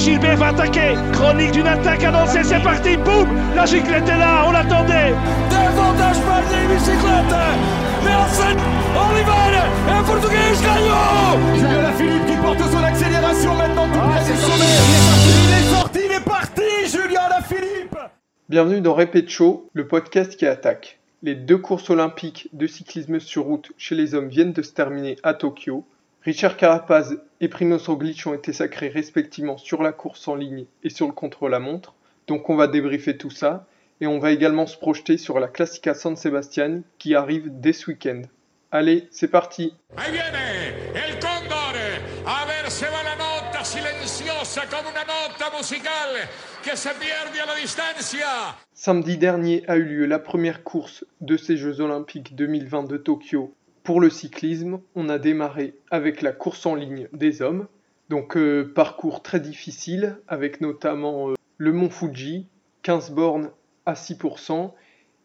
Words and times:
Gilbert 0.00 0.38
va 0.38 0.46
attaquer. 0.46 0.94
Chronique 1.12 1.52
d'une 1.52 1.66
attaque 1.66 2.02
annoncée, 2.04 2.42
c'est 2.42 2.62
parti. 2.62 2.96
Boum 2.96 3.28
La 3.54 3.66
giclette 3.66 4.08
est 4.08 4.18
là, 4.18 4.44
on 4.48 4.52
l'attendait. 4.52 5.12
Davantage 5.50 6.20
pas 6.22 6.40
de 6.40 6.74
bicyclette. 6.74 7.36
Mais 8.02 8.14
enfin, 8.14 8.56
Oliver 8.96 9.58
et 9.88 10.04
Portugais 10.06 10.56
gagnant. 10.62 11.54
Julien 11.54 11.92
Philippe 11.92 12.26
qui 12.26 12.36
porte 12.36 12.60
son 12.60 12.82
accélération 12.82 13.54
maintenant 13.54 13.86
tout 13.88 13.98
près 13.98 14.24
du 14.24 14.38
sommet. 14.40 14.64
Il 14.88 14.94
est 14.94 15.04
sorti, 15.04 15.28
il 15.44 15.52
est 15.52 15.70
sorti, 15.70 15.98
il 16.06 16.12
est 16.12 16.24
parti, 16.24 16.62
Julien 16.86 17.42
Philippe. 17.46 17.98
Bienvenue 18.48 18.80
dans 18.80 18.94
Répète 18.94 19.28
Show, 19.28 19.68
le 19.74 19.86
podcast 19.86 20.34
qui 20.36 20.46
attaque. 20.46 20.98
Les 21.22 21.34
deux 21.34 21.58
courses 21.58 21.90
olympiques 21.90 22.48
de 22.54 22.66
cyclisme 22.66 23.20
sur 23.20 23.44
route 23.44 23.70
chez 23.76 23.94
les 23.94 24.14
hommes 24.14 24.28
viennent 24.28 24.54
de 24.54 24.62
se 24.62 24.72
terminer 24.72 25.16
à 25.22 25.34
Tokyo. 25.34 25.84
Richard 26.22 26.58
Carapaz 26.58 27.16
et 27.40 27.48
Primoz 27.48 27.86
Roglic 27.86 28.26
ont 28.26 28.34
été 28.34 28.52
sacrés 28.52 28.88
respectivement 28.88 29.56
sur 29.56 29.82
la 29.82 29.92
course 29.92 30.28
en 30.28 30.34
ligne 30.34 30.66
et 30.84 30.90
sur 30.90 31.06
le 31.06 31.14
contre-la-montre. 31.14 31.94
Donc 32.26 32.50
on 32.50 32.56
va 32.56 32.66
débriefer 32.66 33.16
tout 33.16 33.30
ça 33.30 33.66
et 34.02 34.06
on 34.06 34.18
va 34.18 34.30
également 34.30 34.66
se 34.66 34.76
projeter 34.76 35.16
sur 35.16 35.40
la 35.40 35.48
Classica 35.48 35.94
San 35.94 36.16
Sebastian 36.16 36.82
qui 36.98 37.14
arrive 37.14 37.48
dès 37.48 37.72
ce 37.72 37.90
week-end. 37.90 38.20
Allez, 38.70 39.08
c'est 39.10 39.30
parti 39.30 39.74
Ahí 39.96 40.12
viene 40.12 40.74
el 40.94 41.18
cóndor. 41.20 41.74
A 42.26 42.44
ver, 42.44 42.70
se 42.70 42.84
va 42.84 43.02
la 43.02 43.16
nota 43.16 43.64
silenciosa 43.64 44.62
como 44.70 44.90
una 44.90 45.04
nota 45.04 45.56
musical 45.56 46.28
que 46.62 46.76
se 46.76 46.90
pierde 46.90 47.40
a 47.40 47.46
la 47.46 47.54
distancia. 47.54 48.54
Samedi 48.74 49.16
dernier 49.16 49.64
a 49.68 49.76
eu 49.76 49.84
lieu 49.84 50.06
la 50.06 50.18
première 50.18 50.62
course 50.64 51.06
de 51.22 51.38
ces 51.38 51.56
Jeux 51.56 51.80
Olympiques 51.80 52.36
2020 52.36 52.84
de 52.84 52.98
Tokyo. 52.98 53.54
Pour 53.82 54.00
le 54.00 54.10
cyclisme, 54.10 54.80
on 54.94 55.08
a 55.08 55.18
démarré 55.18 55.74
avec 55.90 56.20
la 56.20 56.32
course 56.32 56.66
en 56.66 56.74
ligne 56.74 57.08
des 57.12 57.40
hommes. 57.40 57.66
Donc 58.10 58.36
euh, 58.36 58.70
parcours 58.74 59.22
très 59.22 59.40
difficile 59.40 60.18
avec 60.28 60.60
notamment 60.60 61.30
euh, 61.30 61.34
le 61.56 61.72
mont 61.72 61.88
Fuji, 61.88 62.46
15 62.82 63.12
bornes 63.12 63.50
à 63.86 63.94
6%, 63.94 64.72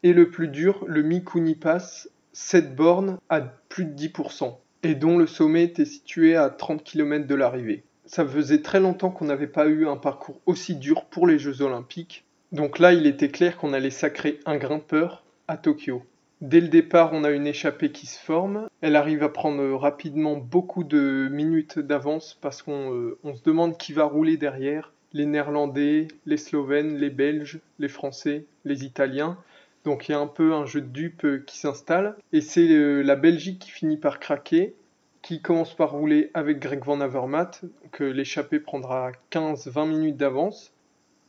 et 0.04 0.14
le 0.14 0.30
plus 0.30 0.48
dur, 0.48 0.86
le 0.88 1.02
Mikuni 1.02 1.56
Pass, 1.56 2.10
7 2.34 2.76
bornes 2.76 3.18
à 3.30 3.42
plus 3.42 3.86
de 3.86 3.96
10%, 3.96 4.56
et 4.84 4.96
dont 4.96 5.18
le 5.18 5.28
sommet 5.28 5.64
était 5.64 5.86
situé 5.86 6.36
à 6.36 6.50
30 6.50 6.84
km 6.84 7.28
de 7.28 7.36
l'arrivée. 7.36 7.84
Ça 8.06 8.26
faisait 8.26 8.62
très 8.62 8.80
longtemps 8.80 9.10
qu'on 9.10 9.26
n'avait 9.26 9.48
pas 9.48 9.68
eu 9.68 9.88
un 9.88 9.98
parcours 9.98 10.40
aussi 10.46 10.76
dur 10.76 11.06
pour 11.06 11.28
les 11.28 11.40
Jeux 11.40 11.62
Olympiques, 11.62 12.24
donc 12.52 12.80
là 12.80 12.94
il 12.94 13.08
était 13.08 13.30
clair 13.30 13.58
qu'on 13.58 13.74
allait 13.74 13.90
sacrer 13.90 14.40
un 14.46 14.58
grimpeur 14.58 15.24
à 15.48 15.58
Tokyo. 15.58 16.04
Dès 16.46 16.62
le 16.62 16.68
départ, 16.68 17.10
on 17.14 17.24
a 17.24 17.32
une 17.32 17.48
échappée 17.48 17.92
qui 17.92 18.06
se 18.06 18.20
forme. 18.20 18.70
Elle 18.82 18.96
arrive 18.96 19.24
à 19.24 19.30
prendre 19.30 19.64
rapidement 19.74 20.38
beaucoup 20.38 20.84
de 20.84 21.28
minutes 21.32 21.80
d'avance 21.80 22.38
parce 22.40 22.62
qu'on 22.62 22.94
euh, 22.94 23.18
se 23.24 23.42
demande 23.42 23.80
qui 23.80 23.94
va 23.94 24.04
rouler 24.04 24.38
derrière. 24.38 24.94
Les 25.12 25.26
Néerlandais, 25.26 26.08
les 26.28 26.38
Slovènes, 26.38 26.98
les 26.98 27.10
Belges, 27.10 27.62
les 27.80 27.88
Français, 27.88 28.46
les 28.64 28.86
Italiens. 28.86 29.40
Donc 29.86 30.08
il 30.08 30.12
y 30.12 30.16
a 30.16 30.20
un 30.20 30.28
peu 30.28 30.54
un 30.54 30.68
jeu 30.68 30.82
de 30.82 30.86
dupes 30.86 31.26
euh, 31.26 31.44
qui 31.48 31.58
s'installe. 31.58 32.16
Et 32.32 32.42
c'est 32.42 32.70
euh, 32.70 33.02
la 33.02 33.16
Belgique 33.16 33.58
qui 33.58 33.72
finit 33.72 33.98
par 33.98 34.20
craquer, 34.20 34.76
qui 35.24 35.42
commence 35.42 35.76
par 35.76 35.94
rouler 35.94 36.30
avec 36.36 36.60
Greg 36.60 36.84
Van 36.84 37.02
Avermaet. 37.02 37.62
Donc 37.82 38.02
l'échappée 38.02 38.60
prendra 38.60 39.14
15-20 39.32 39.90
minutes 39.90 40.18
d'avance. 40.18 40.76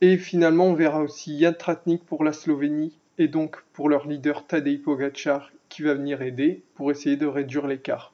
Et 0.01 0.19
finalement, 0.19 0.65
on 0.65 0.73
verra 0.75 1.01
aussi 1.01 1.39
Jan 1.39 1.53
Tratnik 1.53 2.05
pour 2.05 2.23
la 2.23 2.33
Slovénie 2.33 2.93
et 3.17 3.27
donc 3.27 3.57
pour 3.73 3.89
leur 3.89 4.07
leader 4.07 4.45
Tadej 4.45 4.81
Pogacar 4.81 5.51
qui 5.69 5.81
va 5.81 5.93
venir 5.93 6.21
aider 6.21 6.63
pour 6.75 6.91
essayer 6.91 7.17
de 7.17 7.25
réduire 7.25 7.67
l'écart. 7.67 8.13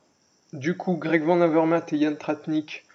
Du 0.53 0.77
coup, 0.77 0.97
Greg 0.97 1.23
Van 1.23 1.41
Avermaet 1.41 1.85
et 1.93 1.99
Jan 1.99 2.15
Tratnik 2.15 2.85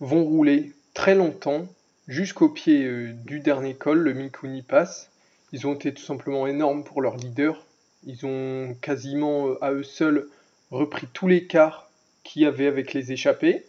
vont 0.00 0.24
rouler 0.24 0.72
très 0.94 1.14
longtemps 1.14 1.66
jusqu'au 2.08 2.48
pied 2.48 2.84
euh, 2.84 3.12
du 3.24 3.40
dernier 3.40 3.74
col, 3.74 3.98
le 3.98 4.12
Mikuni 4.12 4.62
Pass. 4.62 5.10
Ils 5.52 5.66
ont 5.66 5.74
été 5.74 5.92
tout 5.92 6.02
simplement 6.02 6.46
énormes 6.46 6.84
pour 6.84 7.02
leur 7.02 7.16
leader. 7.16 7.64
Ils 8.06 8.26
ont 8.26 8.74
quasiment 8.80 9.48
euh, 9.48 9.64
à 9.64 9.72
eux 9.72 9.82
seuls 9.82 10.28
repris 10.70 11.06
tous 11.12 11.28
les 11.28 11.46
quarts 11.46 11.90
qu'il 12.22 12.42
y 12.42 12.46
avait 12.46 12.66
avec 12.66 12.92
les 12.92 13.12
échappés. 13.12 13.64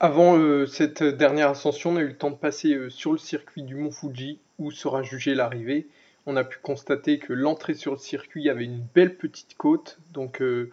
Avant 0.00 0.36
euh, 0.38 0.66
cette 0.66 1.02
dernière 1.02 1.50
ascension, 1.50 1.90
on 1.92 1.96
a 1.96 2.02
eu 2.02 2.08
le 2.08 2.16
temps 2.16 2.30
de 2.30 2.36
passer 2.36 2.76
sur 2.90 3.12
le 3.12 3.18
circuit 3.18 3.62
du 3.62 3.74
Mont 3.74 3.90
Fuji 3.90 4.38
où 4.58 4.70
sera 4.70 5.02
jugée 5.02 5.34
l'arrivée. 5.34 5.88
On 6.30 6.36
a 6.36 6.44
pu 6.44 6.58
constater 6.58 7.18
que 7.18 7.32
l'entrée 7.32 7.72
sur 7.72 7.92
le 7.92 7.98
circuit 7.98 8.50
avait 8.50 8.66
une 8.66 8.84
belle 8.94 9.16
petite 9.16 9.56
côte, 9.56 9.98
donc 10.12 10.42
euh, 10.42 10.70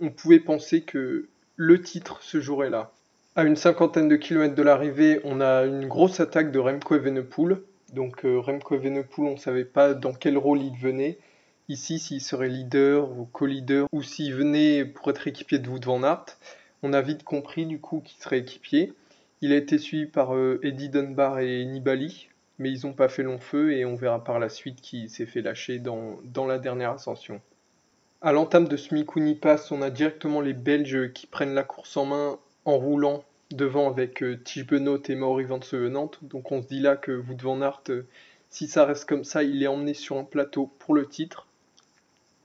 on 0.00 0.08
pouvait 0.08 0.40
penser 0.40 0.80
que 0.80 1.28
le 1.56 1.82
titre 1.82 2.22
se 2.22 2.40
jouerait 2.40 2.70
là. 2.70 2.90
À 3.36 3.44
une 3.44 3.54
cinquantaine 3.54 4.08
de 4.08 4.16
kilomètres 4.16 4.54
de 4.54 4.62
l'arrivée, 4.62 5.20
on 5.24 5.42
a 5.42 5.66
une 5.66 5.88
grosse 5.88 6.20
attaque 6.20 6.50
de 6.50 6.58
Remco 6.58 6.94
Evenepoel. 6.94 7.60
Donc 7.92 8.24
euh, 8.24 8.38
Remco 8.38 8.76
Evenepoel, 8.76 9.28
on 9.28 9.34
ne 9.34 9.38
savait 9.38 9.66
pas 9.66 9.92
dans 9.92 10.14
quel 10.14 10.38
rôle 10.38 10.62
il 10.62 10.74
venait. 10.74 11.18
Ici, 11.68 11.98
s'il 11.98 12.22
serait 12.22 12.48
leader 12.48 13.10
ou 13.10 13.26
co-leader, 13.26 13.86
ou 13.92 14.02
s'il 14.02 14.32
venait 14.32 14.86
pour 14.86 15.10
être 15.10 15.28
équipier 15.28 15.58
de 15.58 15.68
Wout 15.68 15.84
van 15.84 16.02
Aert. 16.02 16.38
On 16.82 16.94
a 16.94 17.02
vite 17.02 17.24
compris 17.24 17.66
du 17.66 17.78
coup 17.78 18.00
qu'il 18.00 18.22
serait 18.22 18.38
équipier. 18.38 18.94
Il 19.42 19.52
a 19.52 19.56
été 19.56 19.76
suivi 19.76 20.06
par 20.06 20.34
euh, 20.34 20.60
Eddie 20.62 20.88
Dunbar 20.88 21.40
et 21.40 21.62
Nibali, 21.66 22.30
mais 22.58 22.70
ils 22.70 22.86
n'ont 22.86 22.92
pas 22.92 23.08
fait 23.08 23.22
long 23.22 23.38
feu 23.38 23.72
et 23.72 23.84
on 23.84 23.94
verra 23.94 24.22
par 24.22 24.38
la 24.38 24.48
suite 24.48 24.80
qui 24.80 25.08
s'est 25.08 25.26
fait 25.26 25.42
lâcher 25.42 25.78
dans, 25.78 26.18
dans 26.24 26.46
la 26.46 26.58
dernière 26.58 26.92
ascension. 26.92 27.40
À 28.22 28.32
l'entame 28.32 28.68
de 28.68 28.76
ce 28.76 28.94
Mikuni 28.94 29.34
Pass, 29.34 29.70
on 29.70 29.82
a 29.82 29.90
directement 29.90 30.40
les 30.40 30.54
Belges 30.54 31.12
qui 31.12 31.26
prennent 31.26 31.54
la 31.54 31.64
course 31.64 31.96
en 31.96 32.06
main 32.06 32.38
en 32.64 32.78
roulant 32.78 33.24
devant 33.50 33.88
avec 33.88 34.22
euh, 34.22 34.40
Tige 34.42 34.66
Benoît 34.66 34.98
et 35.08 35.14
Maury 35.14 35.44
Van 35.44 35.60
Sevenant. 35.60 36.10
Donc 36.22 36.50
on 36.50 36.62
se 36.62 36.68
dit 36.68 36.80
là 36.80 36.96
que 36.96 37.12
Wout 37.12 37.36
van 37.42 37.60
Aert, 37.60 37.82
euh, 37.90 38.06
si 38.50 38.68
ça 38.68 38.84
reste 38.84 39.04
comme 39.06 39.24
ça, 39.24 39.42
il 39.42 39.62
est 39.62 39.66
emmené 39.66 39.94
sur 39.94 40.16
un 40.16 40.24
plateau 40.24 40.70
pour 40.78 40.94
le 40.94 41.06
titre. 41.06 41.46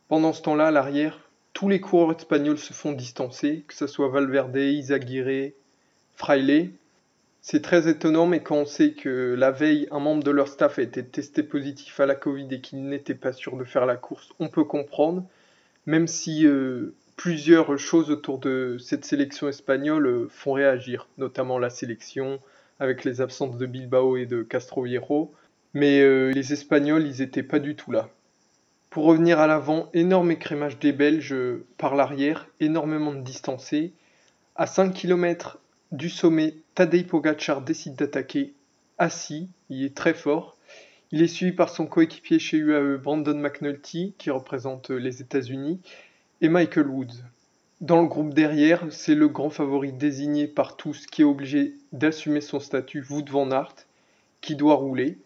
Pendant 0.07 0.33
ce 0.33 0.41
temps-là, 0.41 0.67
à 0.67 0.71
l'arrière, 0.71 1.29
tous 1.53 1.69
les 1.69 1.79
coureurs 1.79 2.15
espagnols 2.15 2.57
se 2.57 2.73
font 2.73 2.93
distancer, 2.93 3.63
que 3.67 3.73
ce 3.73 3.87
soit 3.87 4.09
Valverde, 4.09 4.57
Izaguirre, 4.57 5.51
Fraile. 6.15 6.71
C'est 7.41 7.61
très 7.61 7.87
étonnant, 7.89 8.27
mais 8.27 8.41
quand 8.41 8.57
on 8.57 8.65
sait 8.65 8.91
que 8.91 9.33
la 9.37 9.51
veille, 9.51 9.87
un 9.91 9.99
membre 9.99 10.23
de 10.23 10.31
leur 10.31 10.49
staff 10.49 10.77
a 10.77 10.81
été 10.81 11.03
testé 11.05 11.41
positif 11.41 11.99
à 11.99 12.05
la 12.05 12.15
Covid 12.15 12.47
et 12.51 12.59
qu'il 12.59 12.83
n'était 12.85 13.15
pas 13.15 13.31
sûr 13.31 13.55
de 13.55 13.63
faire 13.63 13.85
la 13.85 13.95
course, 13.95 14.29
on 14.39 14.49
peut 14.49 14.65
comprendre, 14.65 15.23
même 15.85 16.07
si 16.07 16.45
euh, 16.45 16.93
plusieurs 17.15 17.77
choses 17.79 18.11
autour 18.11 18.39
de 18.39 18.77
cette 18.79 19.05
sélection 19.05 19.47
espagnole 19.47 20.05
euh, 20.07 20.27
font 20.29 20.51
réagir, 20.51 21.07
notamment 21.17 21.59
la 21.59 21.69
sélection 21.69 22.39
avec 22.79 23.05
les 23.05 23.21
absences 23.21 23.57
de 23.57 23.65
Bilbao 23.65 24.17
et 24.17 24.25
de 24.25 24.43
Castroviejo. 24.43 25.33
Mais 25.73 26.01
euh, 26.01 26.31
les 26.31 26.51
Espagnols, 26.51 27.07
ils 27.07 27.21
n'étaient 27.21 27.43
pas 27.43 27.59
du 27.59 27.75
tout 27.75 27.91
là. 27.91 28.09
Pour 28.89 29.05
revenir 29.05 29.39
à 29.39 29.47
l'avant, 29.47 29.89
énorme 29.93 30.31
écrémage 30.31 30.79
des 30.79 30.91
Belges 30.91 31.35
par 31.77 31.95
l'arrière, 31.95 32.47
énormément 32.59 33.13
de 33.13 33.21
distancés. 33.21 33.93
À 34.55 34.65
5 34.65 34.93
km 34.93 35.59
du 35.91 36.09
sommet, 36.09 36.55
Tadej 36.75 37.07
Pogacar 37.07 37.61
décide 37.61 37.95
d'attaquer 37.95 38.53
assis, 38.97 39.49
il 39.69 39.83
est 39.83 39.95
très 39.95 40.13
fort. 40.13 40.57
Il 41.11 41.23
est 41.23 41.27
suivi 41.27 41.51
par 41.51 41.69
son 41.69 41.87
coéquipier 41.87 42.37
chez 42.37 42.57
UAE, 42.57 42.97
Brandon 42.97 43.33
McNulty, 43.33 44.13
qui 44.19 44.29
représente 44.29 44.91
les 44.91 45.21
États-Unis, 45.21 45.81
et 46.41 46.49
Michael 46.49 46.87
Woods. 46.87 47.23
Dans 47.81 48.01
le 48.01 48.07
groupe 48.07 48.33
derrière, 48.33 48.85
c'est 48.91 49.15
le 49.15 49.27
grand 49.27 49.49
favori 49.49 49.93
désigné 49.93 50.47
par 50.47 50.75
tous 50.75 51.07
qui 51.07 51.21
est 51.21 51.25
obligé 51.25 51.73
d'assumer 51.93 52.41
son 52.41 52.59
statut, 52.59 53.03
Wout 53.09 53.25
van 53.29 53.49
Aert, 53.51 53.73
qui 54.41 54.55
doit 54.55 54.75
rouler. 54.75 55.17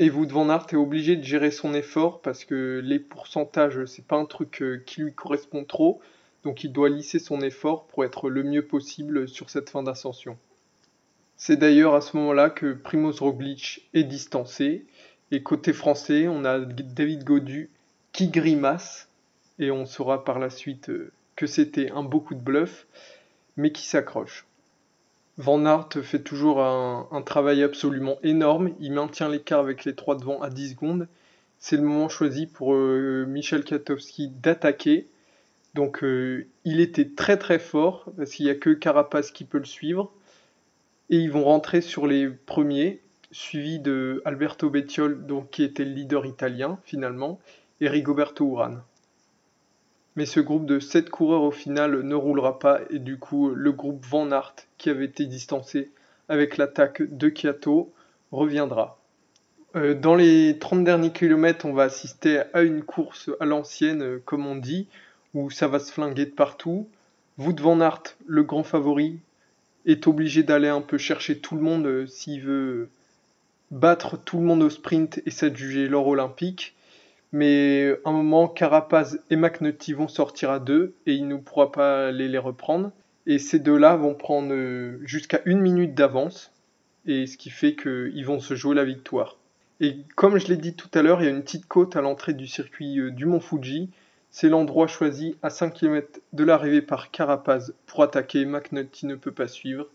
Et 0.00 0.10
Wout 0.10 0.26
van 0.26 0.50
Aert 0.50 0.66
est 0.72 0.76
obligé 0.76 1.16
de 1.16 1.22
gérer 1.22 1.50
son 1.52 1.72
effort 1.72 2.20
parce 2.20 2.44
que 2.44 2.82
les 2.84 2.98
pourcentages, 2.98 3.84
c'est 3.86 4.04
pas 4.04 4.16
un 4.16 4.26
truc 4.26 4.60
euh, 4.60 4.82
qui 4.84 5.02
lui 5.02 5.14
correspond 5.14 5.64
trop. 5.64 6.00
Donc 6.44 6.62
il 6.62 6.72
doit 6.72 6.90
lisser 6.90 7.18
son 7.18 7.40
effort 7.40 7.86
pour 7.86 8.04
être 8.04 8.28
le 8.28 8.42
mieux 8.42 8.66
possible 8.66 9.28
sur 9.28 9.50
cette 9.50 9.70
fin 9.70 9.82
d'ascension. 9.82 10.38
C'est 11.36 11.56
d'ailleurs 11.56 11.94
à 11.94 12.00
ce 12.00 12.16
moment-là 12.16 12.50
que 12.50 12.74
Primoz 12.74 13.20
Roglic 13.20 13.88
est 13.94 14.04
distancé. 14.04 14.86
Et 15.30 15.42
côté 15.42 15.72
français, 15.72 16.28
on 16.28 16.44
a 16.44 16.60
David 16.60 17.24
Godu 17.24 17.70
qui 18.12 18.28
grimace. 18.28 19.08
Et 19.58 19.70
on 19.70 19.86
saura 19.86 20.24
par 20.24 20.38
la 20.38 20.50
suite 20.50 20.90
euh, 20.90 21.12
que 21.36 21.46
c'était 21.46 21.90
un 21.90 22.02
beau 22.02 22.20
coup 22.20 22.34
de 22.34 22.40
bluff, 22.40 22.86
mais 23.56 23.72
qui 23.72 23.86
s'accroche. 23.86 24.46
Van 25.36 25.64
Aert 25.64 25.88
fait 26.02 26.22
toujours 26.22 26.62
un, 26.62 27.22
travail 27.22 27.62
absolument 27.62 28.18
énorme. 28.22 28.70
Il 28.78 28.92
maintient 28.92 29.28
l'écart 29.28 29.60
avec 29.60 29.84
les 29.84 29.94
trois 29.94 30.16
devant 30.16 30.40
à 30.42 30.50
10 30.50 30.70
secondes. 30.70 31.08
C'est 31.58 31.76
le 31.76 31.82
moment 31.82 32.08
choisi 32.08 32.46
pour 32.46 32.74
euh, 32.74 33.26
Michel 33.26 33.64
Katowski 33.64 34.28
d'attaquer. 34.28 35.08
Donc 35.74 36.04
euh, 36.04 36.46
il 36.64 36.80
était 36.80 37.10
très 37.10 37.36
très 37.36 37.58
fort 37.58 38.10
parce 38.16 38.30
qu'il 38.30 38.46
n'y 38.46 38.50
a 38.50 38.54
que 38.54 38.70
Carapace 38.70 39.30
qui 39.30 39.44
peut 39.44 39.58
le 39.58 39.64
suivre. 39.64 40.12
Et 41.10 41.18
ils 41.18 41.30
vont 41.30 41.44
rentrer 41.44 41.80
sur 41.80 42.06
les 42.06 42.28
premiers, 42.28 43.02
suivi 43.30 43.78
de 43.78 44.22
Alberto 44.24 44.70
Bettiol, 44.70 45.26
donc, 45.26 45.50
qui 45.50 45.62
était 45.62 45.84
le 45.84 45.92
leader 45.92 46.24
italien 46.24 46.78
finalement, 46.84 47.40
et 47.80 47.88
Rigoberto 47.88 48.46
Urán. 48.46 48.82
Mais 50.16 50.26
ce 50.26 50.40
groupe 50.40 50.64
de 50.64 50.78
7 50.78 51.10
coureurs 51.10 51.42
au 51.42 51.50
final 51.50 52.02
ne 52.02 52.14
roulera 52.14 52.58
pas 52.58 52.80
et 52.88 53.00
du 53.00 53.18
coup 53.18 53.50
le 53.50 53.72
groupe 53.72 54.04
Van 54.06 54.30
Aert 54.30 54.54
qui 54.78 54.88
avait 54.88 55.06
été 55.06 55.26
distancé 55.26 55.90
avec 56.28 56.56
l'attaque 56.56 57.02
de 57.02 57.28
Kiato 57.28 57.92
reviendra. 58.30 58.98
Euh, 59.76 59.94
dans 59.94 60.14
les 60.14 60.56
30 60.60 60.84
derniers 60.84 61.10
kilomètres, 61.10 61.66
on 61.66 61.72
va 61.72 61.84
assister 61.84 62.42
à 62.52 62.62
une 62.62 62.84
course 62.84 63.30
à 63.40 63.44
l'ancienne, 63.44 64.02
euh, 64.02 64.22
comme 64.24 64.46
on 64.46 64.54
dit, 64.54 64.86
où 65.34 65.50
ça 65.50 65.68
va 65.68 65.78
se 65.78 65.92
flinguer 65.92 66.26
de 66.26 66.30
partout. 66.30 66.88
Wout 67.38 67.56
van 67.60 67.80
Aert, 67.80 68.16
le 68.26 68.42
grand 68.44 68.62
favori, 68.62 69.18
est 69.86 70.06
obligé 70.06 70.42
d'aller 70.42 70.68
un 70.68 70.80
peu 70.80 70.98
chercher 70.98 71.38
tout 71.38 71.56
le 71.56 71.62
monde 71.62 71.86
euh, 71.86 72.06
s'il 72.06 72.42
veut 72.42 72.88
battre 73.70 74.16
tout 74.16 74.38
le 74.38 74.44
monde 74.44 74.62
au 74.62 74.70
sprint 74.70 75.20
et 75.26 75.30
s'adjuger 75.30 75.88
l'or 75.88 76.06
olympique. 76.06 76.74
Mais 77.32 77.92
à 78.04 78.10
un 78.10 78.12
moment, 78.12 78.46
Carapaz 78.46 79.18
et 79.28 79.36
McNulty 79.36 79.92
vont 79.92 80.06
sortir 80.06 80.50
à 80.50 80.60
deux 80.60 80.94
et 81.06 81.14
il 81.14 81.26
ne 81.26 81.36
pourra 81.36 81.72
pas 81.72 82.06
aller 82.06 82.28
les 82.28 82.38
reprendre. 82.38 82.92
Et 83.26 83.38
ces 83.38 83.58
deux-là 83.58 83.96
vont 83.96 84.14
prendre 84.14 84.54
jusqu'à 85.02 85.40
une 85.44 85.60
minute 85.60 85.94
d'avance, 85.94 86.52
et 87.06 87.26
ce 87.26 87.36
qui 87.36 87.50
fait 87.50 87.74
qu'ils 87.74 88.24
vont 88.24 88.38
se 88.38 88.54
jouer 88.54 88.74
la 88.74 88.84
victoire. 88.84 89.38
Et 89.80 89.96
comme 90.14 90.38
je 90.38 90.48
l'ai 90.48 90.56
dit 90.56 90.74
tout 90.74 90.90
à 90.94 91.02
l'heure, 91.02 91.22
il 91.22 91.24
y 91.24 91.28
a 91.28 91.30
une 91.30 91.42
petite 91.42 91.66
côte 91.66 91.96
à 91.96 92.00
l'entrée 92.00 92.34
du 92.34 92.46
circuit 92.46 92.98
euh, 93.00 93.10
du 93.10 93.26
mont 93.26 93.40
Fuji. 93.40 93.90
C'est 94.36 94.48
l'endroit 94.48 94.88
choisi 94.88 95.36
à 95.42 95.48
5 95.48 95.74
km 95.74 96.20
de 96.32 96.42
l'arrivée 96.42 96.82
par 96.82 97.12
Carapaz 97.12 97.72
pour 97.86 98.02
attaquer. 98.02 98.44
McNulty 98.44 99.06
ne 99.06 99.14
peut 99.14 99.30
pas 99.30 99.46
suivre. 99.46 99.86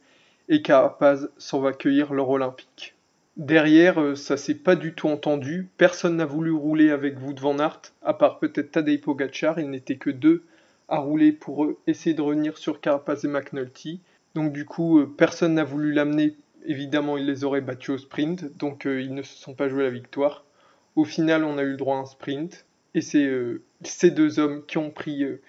Et 0.48 0.62
Carapaz 0.62 1.28
s'en 1.38 1.60
va 1.60 1.74
cueillir 1.74 2.14
l'or 2.14 2.30
olympique. 2.30 2.96
Derrière, 3.36 4.00
euh, 4.00 4.16
ça 4.16 4.38
s'est 4.38 4.56
pas 4.56 4.78
du 4.78 4.94
tout 4.94 5.10
entendu. 5.10 5.68
Personne 5.76 6.16
n'a 6.16 6.26
voulu 6.26 6.54
rouler 6.54 6.90
avec 6.90 7.20
Wout 7.22 7.36
van 7.38 7.60
Aert, 7.60 7.82
à 8.02 8.14
part 8.14 8.40
peut-être 8.40 8.72
Tadej 8.72 9.02
Pogacar. 9.02 9.60
Il 9.60 9.72
n'était 9.72 9.98
que 9.98 10.10
deux 10.10 10.46
à 10.88 11.00
rouler 11.00 11.34
pour 11.34 11.74
essayer 11.86 12.16
de 12.16 12.22
revenir 12.22 12.58
sur 12.58 12.80
Carapaz 12.80 13.26
et 13.26 13.28
McNulty. 13.28 14.00
Donc 14.36 14.54
du 14.54 14.64
coup, 14.64 15.00
euh, 15.00 15.14
personne 15.18 15.56
n'a 15.56 15.66
voulu 15.66 15.92
l'amener 15.92 16.38
évidemment, 16.66 17.18
ils 17.18 17.26
les 17.26 17.44
auraient 17.44 17.60
battus 17.60 17.90
au 17.90 17.98
sprint, 17.98 18.58
donc 18.58 18.88
euh, 18.88 19.02
ils 19.02 19.14
ne 19.14 19.22
se 19.22 19.38
sont 19.38 19.54
pas 19.54 19.68
joués 19.68 19.84
la 19.84 19.90
victoire. 19.90 20.46
Au 20.96 21.04
final, 21.04 21.44
on 21.44 21.58
a 21.58 21.64
eu 21.64 21.72
le 21.72 21.78
droit 21.78 21.98
à 21.98 22.00
un 22.00 22.06
sprint, 22.06 22.66
et 22.96 23.02
c'est 23.02 23.28
ces 23.84 24.12
deux 24.12 24.40
hommes 24.40 24.66
qui 24.66 24.78
ont 24.78 24.92
pris 24.92 25.24
euh, 25.24 25.42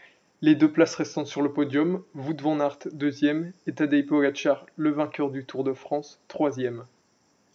les 0.42 0.54
deux 0.54 0.70
places 0.70 0.94
restantes 0.94 1.26
sur 1.26 1.42
le 1.42 1.52
podium. 1.52 2.02
Wout 2.14 2.40
van 2.40 2.60
Aert, 2.60 2.78
deuxième, 2.92 3.52
et 3.66 3.72
Tadej 3.72 4.06
Pogacar, 4.06 4.66
le 4.76 4.90
vainqueur 4.90 5.30
du 5.30 5.44
Tour 5.44 5.64
de 5.64 5.72
France, 5.72 6.20
troisième. 6.28 6.84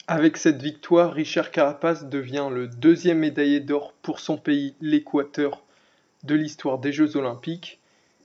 Avec 0.07 0.37
cette 0.37 0.61
victoire, 0.61 1.13
Richard 1.13 1.51
Carapace 1.51 2.05
devient 2.05 2.49
le 2.51 2.67
deuxième 2.67 3.19
médaillé 3.19 3.59
d'or 3.59 3.93
pour 4.01 4.19
son 4.19 4.37
pays, 4.37 4.75
l'Équateur, 4.81 5.63
de 6.23 6.35
l'histoire 6.35 6.77
des 6.77 6.91
Jeux 6.91 7.17
Olympiques. 7.17 7.79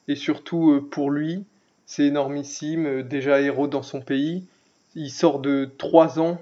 Et 0.09 0.17
surtout 0.17 0.87
pour 0.91 1.11
lui, 1.11 1.45
c'est 1.87 2.05
énormissime, 2.05 3.03
déjà 3.03 3.41
héros 3.41 3.67
dans 3.67 3.83
son 3.83 4.01
pays, 4.01 4.45
il 4.95 5.11
sort 5.11 5.39
de 5.39 5.71
3 5.79 6.19
ans. 6.19 6.39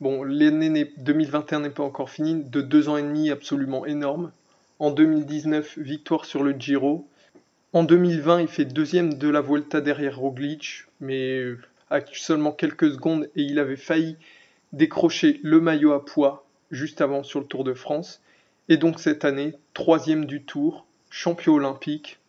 Bon, 0.00 0.22
l'année 0.22 0.92
2021 0.98 1.60
n'est 1.60 1.70
pas 1.70 1.82
encore 1.82 2.10
finie, 2.10 2.44
de 2.44 2.60
2 2.60 2.88
ans 2.88 2.96
et 2.96 3.02
demi 3.02 3.30
absolument 3.30 3.86
énorme. 3.86 4.30
En 4.80 4.92
2019, 4.92 5.78
victoire 5.78 6.24
sur 6.24 6.44
le 6.44 6.52
Giro. 6.52 7.08
En 7.72 7.82
2020, 7.82 8.42
il 8.42 8.48
fait 8.48 8.64
deuxième 8.64 9.14
de 9.14 9.28
la 9.28 9.40
Volta 9.40 9.80
derrière 9.80 10.16
Roglic, 10.18 10.84
mais 11.00 11.42
à 11.90 12.00
seulement 12.12 12.52
quelques 12.52 12.92
secondes 12.92 13.28
et 13.34 13.42
il 13.42 13.58
avait 13.58 13.74
failli 13.74 14.16
décrocher 14.72 15.40
le 15.42 15.60
maillot 15.60 15.92
à 15.92 16.04
poids 16.04 16.46
juste 16.70 17.00
avant 17.00 17.24
sur 17.24 17.40
le 17.40 17.46
Tour 17.46 17.64
de 17.64 17.74
France. 17.74 18.22
Et 18.68 18.76
donc 18.76 19.00
cette 19.00 19.24
année, 19.24 19.54
troisième 19.74 20.26
du 20.26 20.44
Tour, 20.44 20.86
champion 21.10 21.54
olympique, 21.54 22.20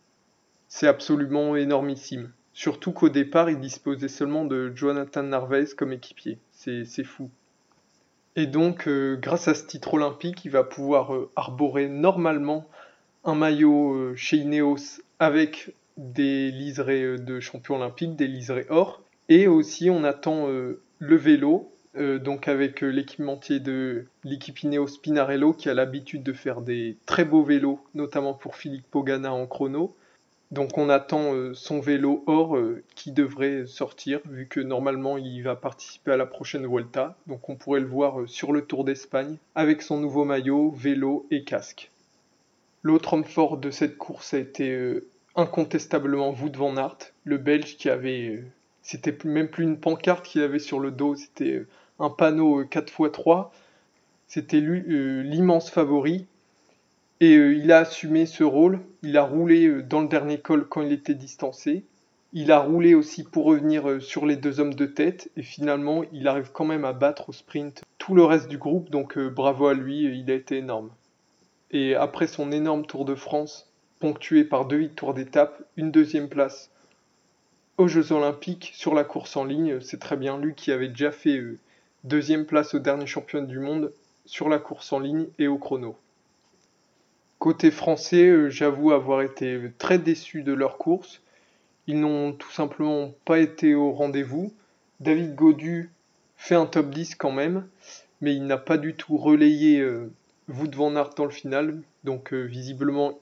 c'est 0.66 0.88
absolument 0.88 1.54
énormissime. 1.54 2.32
Surtout 2.52 2.90
qu'au 2.90 3.10
départ, 3.10 3.48
il 3.48 3.60
disposait 3.60 4.08
seulement 4.08 4.44
de 4.44 4.72
Jonathan 4.74 5.22
Narvaez 5.22 5.66
comme 5.76 5.92
équipier. 5.92 6.38
C'est 6.50 7.04
fou. 7.04 7.30
Et 8.36 8.46
donc, 8.46 8.86
euh, 8.86 9.16
grâce 9.16 9.48
à 9.48 9.54
ce 9.54 9.64
titre 9.64 9.94
olympique, 9.94 10.44
il 10.44 10.50
va 10.50 10.62
pouvoir 10.62 11.14
euh, 11.14 11.30
arborer 11.34 11.88
normalement 11.88 12.66
un 13.24 13.34
maillot 13.34 13.94
euh, 13.94 14.14
chez 14.16 14.36
Ineos 14.36 15.02
avec 15.18 15.74
des 15.96 16.50
liserés 16.50 17.18
de 17.18 17.40
champion 17.40 17.76
olympique, 17.76 18.16
des 18.16 18.28
liserés 18.28 18.66
or. 18.70 19.02
Et 19.28 19.48
aussi, 19.48 19.90
on 19.90 20.02
attend 20.02 20.48
le 20.48 21.16
vélo, 21.16 21.70
donc 21.94 22.48
avec 22.48 22.80
l'équipementier 22.80 23.60
de 23.60 24.06
l'équipe 24.24 24.58
Ineos 24.62 24.98
Pinarello 25.02 25.52
qui 25.52 25.68
a 25.68 25.74
l'habitude 25.74 26.22
de 26.22 26.32
faire 26.32 26.62
des 26.62 26.96
très 27.04 27.26
beaux 27.26 27.44
vélos, 27.44 27.84
notamment 27.94 28.32
pour 28.32 28.56
Philippe 28.56 28.90
Pogana 28.90 29.32
en 29.32 29.46
chrono. 29.46 29.94
Donc 30.50 30.78
on 30.78 30.88
attend 30.88 31.32
euh, 31.32 31.54
son 31.54 31.78
vélo 31.78 32.24
or 32.26 32.56
euh, 32.56 32.82
qui 32.96 33.12
devrait 33.12 33.66
sortir 33.66 34.20
vu 34.28 34.48
que 34.48 34.58
normalement 34.58 35.16
il 35.16 35.42
va 35.42 35.54
participer 35.54 36.10
à 36.12 36.16
la 36.16 36.26
prochaine 36.26 36.66
Vuelta. 36.66 37.16
Donc 37.28 37.48
on 37.48 37.54
pourrait 37.54 37.80
le 37.80 37.86
voir 37.86 38.20
euh, 38.20 38.26
sur 38.26 38.52
le 38.52 38.64
Tour 38.64 38.84
d'Espagne 38.84 39.36
avec 39.54 39.80
son 39.80 40.00
nouveau 40.00 40.24
maillot, 40.24 40.72
vélo 40.72 41.26
et 41.30 41.44
casque. 41.44 41.90
L'autre 42.82 43.12
homme 43.12 43.24
fort 43.24 43.58
de 43.58 43.70
cette 43.70 43.96
course 43.96 44.34
a 44.34 44.38
été 44.38 45.00
incontestablement 45.36 46.30
Wout 46.30 46.56
van 46.56 46.76
Aert, 46.78 46.96
le 47.24 47.36
Belge 47.36 47.76
qui 47.76 47.90
avait 47.90 48.42
c'était 48.82 49.16
même 49.24 49.48
plus 49.48 49.64
une 49.64 49.78
pancarte 49.78 50.24
qu'il 50.24 50.42
avait 50.42 50.58
sur 50.58 50.80
le 50.80 50.90
dos, 50.90 51.14
c'était 51.14 51.66
un 51.98 52.08
panneau 52.08 52.64
4x3. 52.64 53.50
C'était 54.26 54.60
l'immense 54.60 55.70
favori 55.70 56.26
et 57.20 57.36
euh, 57.36 57.54
il 57.54 57.70
a 57.70 57.78
assumé 57.78 58.24
ce 58.24 58.42
rôle. 58.42 58.80
Il 59.02 59.16
a 59.18 59.22
roulé 59.22 59.66
euh, 59.66 59.82
dans 59.82 60.00
le 60.00 60.08
dernier 60.08 60.40
col 60.40 60.66
quand 60.66 60.80
il 60.80 60.92
était 60.92 61.14
distancé. 61.14 61.84
Il 62.32 62.50
a 62.50 62.60
roulé 62.60 62.94
aussi 62.94 63.24
pour 63.24 63.44
revenir 63.44 63.88
euh, 63.88 64.00
sur 64.00 64.24
les 64.24 64.36
deux 64.36 64.58
hommes 64.58 64.74
de 64.74 64.86
tête. 64.86 65.30
Et 65.36 65.42
finalement, 65.42 66.02
il 66.12 66.28
arrive 66.28 66.50
quand 66.52 66.64
même 66.64 66.86
à 66.86 66.94
battre 66.94 67.28
au 67.28 67.32
sprint 67.32 67.82
tout 67.98 68.14
le 68.14 68.24
reste 68.24 68.48
du 68.48 68.56
groupe. 68.56 68.90
Donc 68.90 69.18
bravo 69.18 69.66
à 69.66 69.74
lui, 69.74 70.04
il 70.04 70.30
a 70.30 70.34
été 70.34 70.56
énorme. 70.56 70.90
Et 71.70 71.94
après 71.94 72.26
son 72.26 72.52
énorme 72.52 72.86
Tour 72.86 73.04
de 73.04 73.14
France, 73.14 73.70
ponctué 74.00 74.44
par 74.44 74.64
deux 74.64 74.78
victoires 74.78 75.14
d'étape, 75.14 75.62
une 75.76 75.90
deuxième 75.90 76.28
place 76.28 76.70
aux 77.76 77.86
Jeux 77.86 78.12
Olympiques 78.12 78.72
sur 78.74 78.94
la 78.94 79.04
course 79.04 79.36
en 79.36 79.44
ligne, 79.44 79.80
c'est 79.80 80.00
très 80.00 80.16
bien. 80.16 80.38
Lui 80.38 80.54
qui 80.54 80.72
avait 80.72 80.88
déjà 80.88 81.12
fait 81.12 81.40
deuxième 82.04 82.46
place 82.46 82.74
au 82.74 82.78
dernier 82.78 83.06
championnat 83.06 83.46
du 83.46 83.58
monde 83.58 83.92
sur 84.24 84.48
la 84.48 84.58
course 84.58 84.92
en 84.92 84.98
ligne 84.98 85.26
et 85.38 85.48
au 85.48 85.58
chrono. 85.58 85.96
Côté 87.40 87.70
français, 87.70 88.26
euh, 88.28 88.50
j'avoue 88.50 88.92
avoir 88.92 89.22
été 89.22 89.58
très 89.78 89.98
déçu 89.98 90.42
de 90.42 90.52
leur 90.52 90.76
course. 90.76 91.22
Ils 91.86 91.98
n'ont 91.98 92.34
tout 92.34 92.50
simplement 92.50 93.14
pas 93.24 93.38
été 93.38 93.74
au 93.74 93.92
rendez-vous. 93.92 94.52
David 95.00 95.36
Godu 95.36 95.88
fait 96.36 96.54
un 96.54 96.66
top 96.66 96.90
10 96.90 97.14
quand 97.14 97.32
même, 97.32 97.66
mais 98.20 98.34
il 98.34 98.44
n'a 98.44 98.58
pas 98.58 98.76
du 98.76 98.92
tout 98.92 99.16
relayé 99.16 99.80
euh, 99.80 100.12
Wout 100.50 100.70
van 100.74 100.94
Aert 100.96 101.14
dans 101.16 101.24
le 101.24 101.30
final. 101.30 101.80
Donc 102.04 102.34
euh, 102.34 102.42
visiblement, 102.42 103.18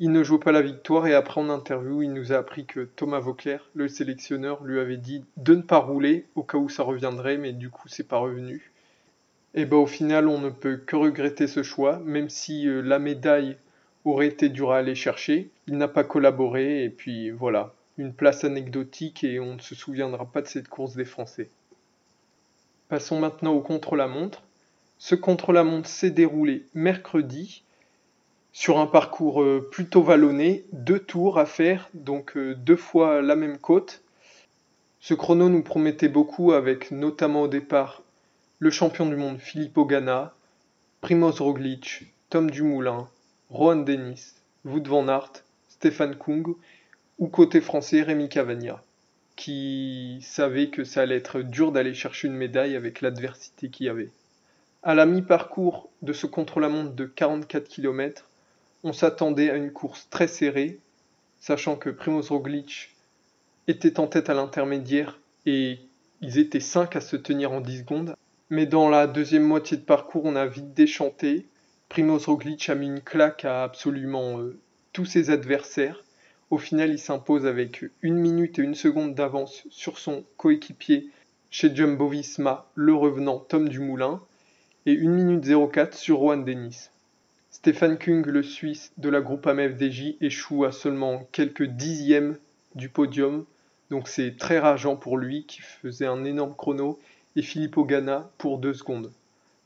il 0.00 0.12
ne 0.12 0.22
joue 0.22 0.38
pas 0.38 0.52
la 0.52 0.60
victoire. 0.60 1.06
Et 1.06 1.14
après 1.14 1.40
en 1.40 1.48
interview, 1.48 2.02
il 2.02 2.12
nous 2.12 2.34
a 2.34 2.36
appris 2.36 2.66
que 2.66 2.80
Thomas 2.80 3.20
Vauclair, 3.20 3.70
le 3.72 3.88
sélectionneur, 3.88 4.62
lui 4.64 4.78
avait 4.78 4.98
dit 4.98 5.24
de 5.38 5.54
ne 5.54 5.62
pas 5.62 5.78
rouler 5.78 6.26
au 6.34 6.42
cas 6.42 6.58
où 6.58 6.68
ça 6.68 6.82
reviendrait, 6.82 7.38
mais 7.38 7.54
du 7.54 7.70
coup 7.70 7.88
c'est 7.88 8.06
pas 8.06 8.18
revenu. 8.18 8.69
Et 9.54 9.64
ben 9.64 9.78
au 9.78 9.86
final, 9.86 10.28
on 10.28 10.38
ne 10.38 10.50
peut 10.50 10.76
que 10.76 10.96
regretter 10.96 11.46
ce 11.46 11.62
choix, 11.62 11.98
même 12.04 12.28
si 12.28 12.68
euh, 12.68 12.82
la 12.82 12.98
médaille 12.98 13.56
aurait 14.04 14.28
été 14.28 14.48
dure 14.48 14.72
à 14.72 14.78
aller 14.78 14.94
chercher. 14.94 15.50
Il 15.66 15.76
n'a 15.76 15.88
pas 15.88 16.04
collaboré, 16.04 16.84
et 16.84 16.90
puis 16.90 17.30
voilà, 17.30 17.74
une 17.98 18.14
place 18.14 18.44
anecdotique 18.44 19.24
et 19.24 19.40
on 19.40 19.54
ne 19.54 19.60
se 19.60 19.74
souviendra 19.74 20.24
pas 20.24 20.42
de 20.42 20.46
cette 20.46 20.68
course 20.68 20.94
des 20.94 21.04
Français. 21.04 21.50
Passons 22.88 23.20
maintenant 23.20 23.52
au 23.52 23.60
contre-la-montre. 23.60 24.42
Ce 24.98 25.14
contre-la-montre 25.14 25.88
s'est 25.88 26.10
déroulé 26.10 26.66
mercredi 26.74 27.62
sur 28.52 28.78
un 28.78 28.86
parcours 28.86 29.42
euh, 29.42 29.68
plutôt 29.70 30.02
vallonné, 30.02 30.64
deux 30.72 30.98
tours 30.98 31.38
à 31.38 31.46
faire, 31.46 31.88
donc 31.94 32.36
euh, 32.36 32.54
deux 32.54 32.76
fois 32.76 33.22
la 33.22 33.36
même 33.36 33.58
côte. 33.58 34.02
Ce 34.98 35.14
chrono 35.14 35.48
nous 35.48 35.62
promettait 35.62 36.08
beaucoup 36.08 36.52
avec 36.52 36.90
notamment 36.90 37.42
au 37.42 37.48
départ 37.48 38.02
le 38.62 38.70
champion 38.70 39.06
du 39.06 39.16
monde 39.16 39.38
Filippo 39.38 39.86
Ganna, 39.86 40.34
Primoz 41.00 41.40
Roglic, 41.40 42.12
Tom 42.28 42.50
Dumoulin, 42.50 43.08
Rohan 43.48 43.76
Dennis, 43.76 44.34
Wout 44.66 44.86
van 44.86 45.08
Aert, 45.08 45.32
Stéphane 45.70 46.14
Kung 46.14 46.54
ou 47.18 47.28
côté 47.28 47.62
français 47.62 48.02
Rémi 48.02 48.28
Cavagna, 48.28 48.82
qui 49.34 50.18
savait 50.20 50.68
que 50.68 50.84
ça 50.84 51.00
allait 51.00 51.16
être 51.16 51.40
dur 51.40 51.72
d'aller 51.72 51.94
chercher 51.94 52.28
une 52.28 52.34
médaille 52.34 52.76
avec 52.76 53.00
l'adversité 53.00 53.70
qu'il 53.70 53.86
y 53.86 53.88
avait. 53.88 54.10
À 54.82 54.94
la 54.94 55.06
mi-parcours 55.06 55.88
de 56.02 56.12
ce 56.12 56.26
contre-la-montre 56.26 56.92
de 56.92 57.06
44 57.06 57.66
km, 57.66 58.28
on 58.84 58.92
s'attendait 58.92 59.48
à 59.48 59.56
une 59.56 59.72
course 59.72 60.06
très 60.10 60.28
serrée, 60.28 60.80
sachant 61.38 61.76
que 61.76 61.88
Primoz 61.88 62.28
Roglic 62.28 62.94
était 63.68 63.98
en 63.98 64.06
tête 64.06 64.28
à 64.28 64.34
l'intermédiaire 64.34 65.18
et 65.46 65.78
ils 66.20 66.36
étaient 66.36 66.60
5 66.60 66.94
à 66.96 67.00
se 67.00 67.16
tenir 67.16 67.52
en 67.52 67.62
10 67.62 67.78
secondes, 67.78 68.14
mais 68.50 68.66
dans 68.66 68.88
la 68.88 69.06
deuxième 69.06 69.44
moitié 69.44 69.76
de 69.76 69.82
parcours, 69.82 70.24
on 70.24 70.36
a 70.36 70.46
vite 70.46 70.74
déchanté. 70.74 71.46
Primoz 71.88 72.26
Roglic 72.26 72.68
a 72.68 72.74
mis 72.74 72.88
une 72.88 73.00
claque 73.00 73.44
à 73.44 73.62
absolument 73.62 74.40
euh, 74.40 74.58
tous 74.92 75.06
ses 75.06 75.30
adversaires. 75.30 76.04
Au 76.50 76.58
final, 76.58 76.90
il 76.90 76.98
s'impose 76.98 77.46
avec 77.46 77.84
une 78.02 78.16
minute 78.16 78.58
et 78.58 78.62
une 78.62 78.74
seconde 78.74 79.14
d'avance 79.14 79.64
sur 79.70 79.98
son 79.98 80.24
coéquipier 80.36 81.08
chez 81.50 81.74
Jumbo 81.74 82.08
Visma 82.08 82.68
le 82.74 82.92
revenant 82.92 83.38
Tom 83.38 83.68
Dumoulin 83.68 84.20
et 84.84 84.98
1 84.98 85.08
minute 85.08 85.44
04 85.72 85.94
sur 85.94 86.18
Juan 86.18 86.44
Denis. 86.44 86.90
Stéphane 87.50 87.98
Kung, 87.98 88.26
le 88.26 88.42
Suisse 88.42 88.92
de 88.98 89.08
la 89.08 89.20
groupe 89.20 89.46
AMFDJ, 89.46 90.16
échoue 90.20 90.64
à 90.64 90.72
seulement 90.72 91.28
quelques 91.30 91.64
dixièmes 91.64 92.36
du 92.74 92.88
podium, 92.88 93.44
donc 93.90 94.08
c'est 94.08 94.36
très 94.36 94.58
rageant 94.58 94.96
pour 94.96 95.18
lui 95.18 95.44
qui 95.46 95.60
faisait 95.60 96.06
un 96.06 96.24
énorme 96.24 96.54
chrono, 96.56 96.98
et 97.36 97.42
Filippo 97.42 97.84
Ganna 97.84 98.30
pour 98.38 98.58
2 98.58 98.74
secondes. 98.74 99.12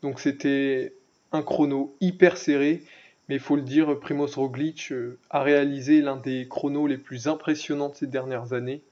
Donc 0.02 0.20
c'était 0.20 0.92
un 1.32 1.42
chrono 1.42 1.94
hyper 2.00 2.36
serré, 2.36 2.82
mais 3.28 3.36
il 3.36 3.40
faut 3.40 3.56
le 3.56 3.62
dire, 3.62 3.98
Primoz 4.00 4.34
Roglic 4.36 4.92
euh, 4.92 5.18
a 5.30 5.42
réalisé 5.42 6.02
l'un 6.02 6.16
des 6.16 6.46
chronos 6.48 6.86
les 6.86 6.98
plus 6.98 7.26
impressionnants 7.26 7.88
de 7.88 7.94
ces 7.94 8.06
dernières 8.06 8.52
années. 8.52 8.82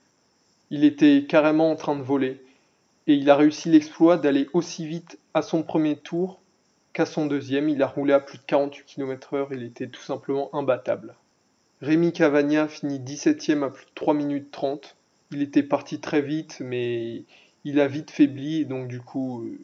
Il 0.70 0.84
était 0.84 1.26
carrément 1.28 1.70
en 1.70 1.76
train 1.76 1.96
de 1.96 2.02
voler, 2.02 2.40
et 3.06 3.14
il 3.14 3.28
a 3.30 3.36
réussi 3.36 3.68
l'exploit 3.68 4.16
d'aller 4.16 4.48
aussi 4.52 4.86
vite 4.86 5.18
à 5.34 5.42
son 5.42 5.62
premier 5.62 5.96
tour 5.96 6.40
qu'à 6.92 7.04
son 7.04 7.26
deuxième. 7.26 7.68
Il 7.68 7.82
a 7.82 7.86
roulé 7.86 8.12
à 8.12 8.20
plus 8.20 8.38
de 8.38 8.44
48 8.46 8.84
km/h, 8.86 9.48
il 9.52 9.62
était 9.62 9.88
tout 9.88 10.02
simplement 10.02 10.54
imbattable. 10.54 11.14
Rémi 11.82 12.12
Cavagna 12.12 12.68
finit 12.68 13.00
17ème 13.00 13.64
à 13.64 13.70
plus 13.70 13.86
de 13.86 13.90
3 13.94 14.14
minutes 14.14 14.50
30. 14.50 14.96
Il 15.32 15.42
était 15.42 15.62
parti 15.62 16.00
très 16.00 16.22
vite, 16.22 16.58
mais 16.60 17.24
il 17.64 17.80
a 17.80 17.86
vite 17.86 18.10
faibli 18.10 18.60
et 18.60 18.64
donc 18.64 18.88
du 18.88 19.00
coup, 19.00 19.42
euh, 19.42 19.58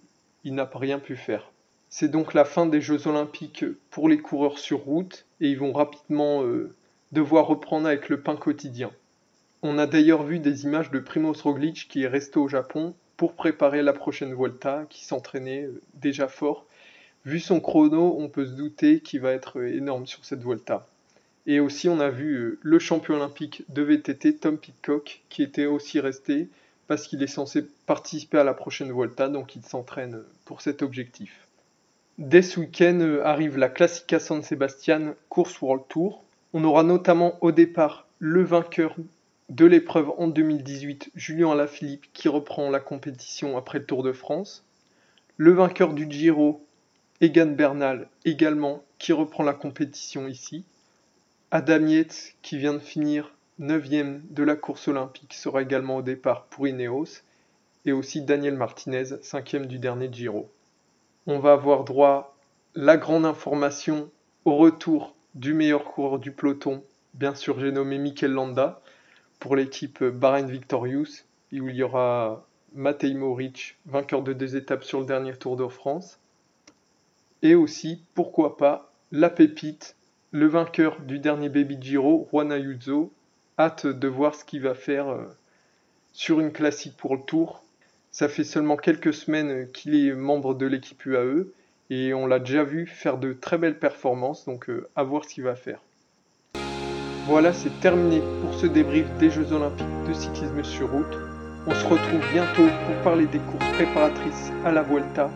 il 0.44 0.54
n'a 0.54 0.70
rien 0.72 0.98
pu 0.98 1.16
faire. 1.16 1.50
C'est 1.88 2.08
donc 2.08 2.34
la 2.34 2.44
fin 2.44 2.66
des 2.66 2.80
Jeux 2.80 3.06
Olympiques 3.06 3.64
pour 3.90 4.08
les 4.08 4.18
coureurs 4.18 4.58
sur 4.58 4.80
route 4.80 5.26
et 5.40 5.48
ils 5.48 5.58
vont 5.58 5.72
rapidement 5.72 6.42
euh, 6.44 6.74
devoir 7.12 7.46
reprendre 7.46 7.86
avec 7.86 8.08
le 8.08 8.20
pain 8.20 8.36
quotidien. 8.36 8.90
On 9.62 9.78
a 9.78 9.86
d'ailleurs 9.86 10.22
vu 10.22 10.38
des 10.38 10.64
images 10.64 10.90
de 10.90 11.00
Primoz 11.00 11.42
Roglic 11.42 11.88
qui 11.88 12.02
est 12.02 12.08
resté 12.08 12.38
au 12.38 12.46
Japon 12.46 12.94
pour 13.16 13.34
préparer 13.34 13.82
la 13.82 13.92
prochaine 13.92 14.32
Volta, 14.32 14.86
qui 14.88 15.04
s'entraînait 15.04 15.64
euh, 15.64 15.80
déjà 15.94 16.28
fort. 16.28 16.66
Vu 17.24 17.40
son 17.40 17.60
chrono, 17.60 18.16
on 18.18 18.28
peut 18.28 18.46
se 18.46 18.52
douter 18.52 19.00
qu'il 19.00 19.20
va 19.20 19.32
être 19.32 19.60
énorme 19.62 20.06
sur 20.06 20.24
cette 20.24 20.42
Volta. 20.42 20.86
Et 21.46 21.60
aussi, 21.60 21.88
on 21.88 21.98
a 21.98 22.10
vu 22.10 22.58
le 22.62 22.78
champion 22.78 23.14
olympique 23.14 23.64
de 23.70 23.82
VTT, 23.82 24.36
Tom 24.36 24.58
Pitcock, 24.58 25.22
qui 25.30 25.42
était 25.42 25.66
aussi 25.66 25.98
resté 25.98 26.48
parce 26.88 27.06
qu'il 27.06 27.22
est 27.22 27.28
censé 27.28 27.64
participer 27.86 28.38
à 28.38 28.44
la 28.44 28.54
prochaine 28.54 28.90
Volta, 28.90 29.28
donc 29.28 29.54
il 29.54 29.62
s'entraîne 29.62 30.24
pour 30.44 30.62
cet 30.62 30.82
objectif. 30.82 31.46
Dès 32.16 32.42
ce 32.42 32.58
week-end 32.58 32.98
euh, 33.00 33.24
arrive 33.24 33.58
la 33.58 33.68
Classica 33.68 34.18
San 34.18 34.42
Sebastian 34.42 35.14
Course 35.28 35.60
World 35.60 35.84
Tour. 35.88 36.24
On 36.52 36.64
aura 36.64 36.82
notamment 36.82 37.38
au 37.42 37.52
départ 37.52 38.08
le 38.18 38.42
vainqueur 38.42 38.96
de 39.50 39.66
l'épreuve 39.66 40.10
en 40.18 40.26
2018, 40.26 41.12
Julien 41.14 41.52
Alaphilippe, 41.52 42.06
qui 42.12 42.28
reprend 42.28 42.70
la 42.70 42.80
compétition 42.80 43.56
après 43.56 43.78
le 43.78 43.86
Tour 43.86 44.02
de 44.02 44.12
France. 44.12 44.64
Le 45.36 45.52
vainqueur 45.52 45.94
du 45.94 46.10
Giro, 46.10 46.66
Egan 47.20 47.52
Bernal, 47.52 48.08
également, 48.24 48.82
qui 48.98 49.12
reprend 49.12 49.44
la 49.44 49.54
compétition 49.54 50.26
ici. 50.26 50.64
Adam 51.50 51.86
Yates, 51.86 52.34
qui 52.42 52.58
vient 52.58 52.74
de 52.74 52.78
finir 52.78 53.32
9 53.58 53.88
de 54.30 54.42
la 54.42 54.56
course 54.56 54.88
olympique, 54.88 55.34
sera 55.34 55.62
également 55.62 55.96
au 55.96 56.02
départ 56.02 56.44
pour 56.46 56.66
Ineos. 56.66 57.22
Et 57.84 57.92
aussi 57.92 58.22
Daniel 58.22 58.54
Martinez, 58.54 59.04
5 59.22 59.56
du 59.66 59.78
dernier 59.78 60.12
Giro 60.12 60.50
on 61.28 61.40
va 61.40 61.52
avoir 61.52 61.84
droit 61.84 62.34
la 62.74 62.96
grande 62.96 63.26
information 63.26 64.10
au 64.46 64.56
retour 64.56 65.14
du 65.34 65.52
meilleur 65.52 65.84
coureur 65.84 66.18
du 66.18 66.32
peloton. 66.32 66.82
Bien 67.12 67.34
sûr, 67.34 67.60
j'ai 67.60 67.70
nommé 67.70 67.98
Mikel 67.98 68.32
Landa 68.32 68.80
pour 69.38 69.54
l'équipe 69.54 70.02
Bahrain 70.02 70.46
Victorious, 70.46 71.24
où 71.52 71.68
il 71.68 71.76
y 71.76 71.82
aura 71.82 72.46
Matej 72.74 73.14
Moric, 73.14 73.76
vainqueur 73.84 74.22
de 74.22 74.32
deux 74.32 74.56
étapes 74.56 74.84
sur 74.84 75.00
le 75.00 75.06
dernier 75.06 75.34
Tour 75.34 75.58
de 75.58 75.68
France. 75.68 76.18
Et 77.42 77.54
aussi, 77.54 78.02
pourquoi 78.14 78.56
pas, 78.56 78.90
la 79.12 79.28
pépite, 79.28 79.96
le 80.30 80.46
vainqueur 80.46 80.98
du 81.02 81.18
dernier 81.18 81.50
Baby 81.50 81.76
Giro, 81.78 82.26
Juan 82.32 82.50
Ayuso. 82.50 83.12
Hâte 83.58 83.86
de 83.86 84.08
voir 84.08 84.34
ce 84.34 84.44
qu'il 84.44 84.62
va 84.62 84.74
faire 84.74 85.08
euh, 85.08 85.24
sur 86.12 86.40
une 86.40 86.52
classique 86.52 86.96
pour 86.96 87.16
le 87.16 87.22
Tour 87.22 87.62
ça 88.10 88.28
fait 88.28 88.44
seulement 88.44 88.76
quelques 88.76 89.14
semaines 89.14 89.70
qu'il 89.70 89.94
est 89.94 90.12
membre 90.12 90.54
de 90.54 90.66
l'équipe 90.66 91.04
UAE 91.04 91.46
et 91.90 92.14
on 92.14 92.26
l'a 92.26 92.38
déjà 92.38 92.64
vu 92.64 92.86
faire 92.86 93.18
de 93.18 93.32
très 93.32 93.58
belles 93.58 93.78
performances, 93.78 94.44
donc 94.44 94.68
euh, 94.68 94.88
à 94.96 95.02
voir 95.02 95.24
ce 95.24 95.34
qu'il 95.34 95.44
va 95.44 95.54
faire. 95.54 95.80
Voilà, 97.26 97.52
c'est 97.52 97.78
terminé 97.80 98.20
pour 98.42 98.54
ce 98.54 98.66
débrief 98.66 99.06
des 99.18 99.30
Jeux 99.30 99.52
Olympiques 99.52 99.86
de 100.08 100.12
cyclisme 100.12 100.64
sur 100.64 100.90
route. 100.90 101.16
On 101.66 101.74
se 101.74 101.84
retrouve 101.84 102.32
bientôt 102.32 102.66
pour 102.86 102.96
parler 103.04 103.26
des 103.26 103.38
courses 103.38 103.72
préparatrices 103.74 104.50
à 104.64 104.72
la 104.72 104.82
Vuelta. 104.82 105.30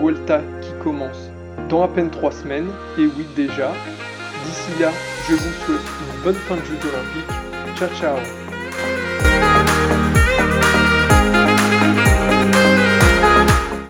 Vuelta 0.00 0.42
qui 0.62 0.72
commence 0.82 1.30
dans 1.68 1.82
à 1.82 1.88
peine 1.88 2.10
3 2.10 2.32
semaines, 2.32 2.70
et 2.98 3.06
oui 3.06 3.26
déjà. 3.36 3.72
D'ici 4.44 4.80
là, 4.80 4.90
je 5.28 5.34
vous 5.34 5.52
souhaite 5.64 5.80
une 5.80 6.22
bonne 6.22 6.34
fin 6.34 6.56
de 6.56 6.64
Jeux 6.64 6.88
Olympiques. 6.88 7.43
Tchau, 7.74 7.88
tchau. 7.88 8.43